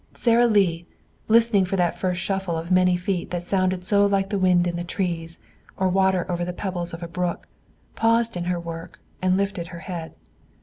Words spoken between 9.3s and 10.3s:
lifted her head.